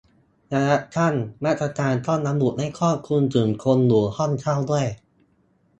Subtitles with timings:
[0.53, 1.13] ระยะสั้น
[1.45, 2.67] มาตรการต้องระบุให้
[3.07, 4.87] คลุมถึงคนอยู่ห้องเช่าด้วย